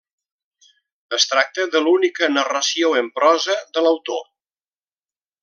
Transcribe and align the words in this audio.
Es 1.17 1.27
tracta 1.33 1.65
de 1.75 1.81
l'única 1.87 2.31
narració 2.33 2.91
en 3.03 3.13
prosa 3.19 3.59
de 3.77 3.85
l'autor. 3.87 4.27